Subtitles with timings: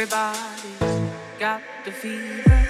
[0.00, 2.69] Everybody's got the fever.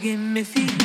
[0.00, 0.79] Give me fever.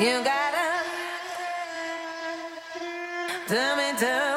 [0.00, 0.82] You gotta
[3.48, 4.29] tell me, tell me.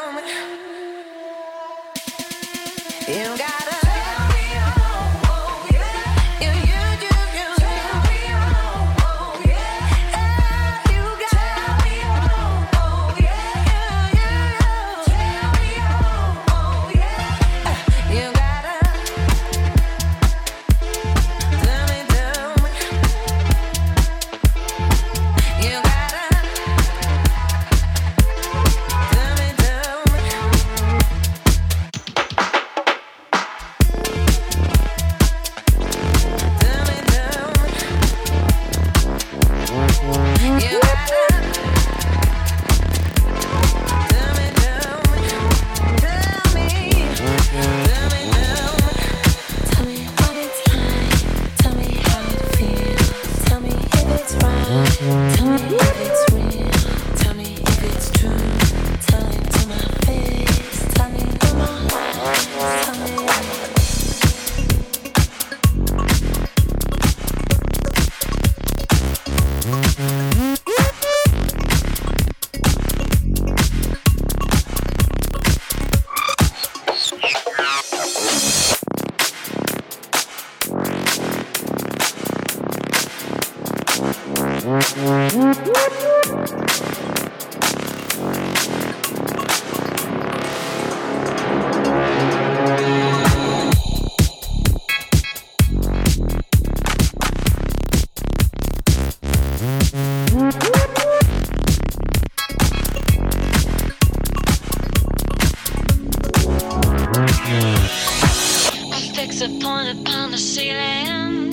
[110.53, 111.49] ceiling.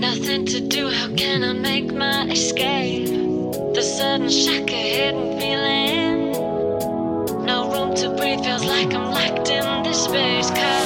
[0.00, 3.06] Nothing to do, how can I make my escape?
[3.76, 6.32] The sudden shock, a hidden feeling.
[7.46, 10.50] No room to breathe, feels like I'm locked in this space.
[10.50, 10.85] Cause